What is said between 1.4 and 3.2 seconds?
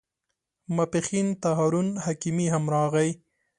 ته هارون حکیمي هم راغی.